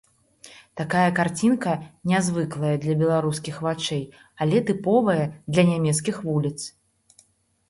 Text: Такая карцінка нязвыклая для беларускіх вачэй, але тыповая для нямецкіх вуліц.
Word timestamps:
Такая 0.79 1.09
карцінка 1.19 1.73
нязвыклая 2.11 2.71
для 2.85 2.95
беларускіх 3.01 3.61
вачэй, 3.67 4.01
але 4.47 4.57
тыповая 4.71 5.19
для 5.53 5.63
нямецкіх 5.71 6.15
вуліц. 6.33 6.57